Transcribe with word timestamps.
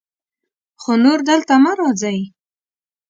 خو 0.81 0.91
نور 1.03 1.19
دلته 1.29 1.53
مه 1.63 1.71
راځئ. 1.79 2.19